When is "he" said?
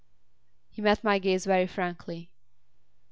0.71-0.81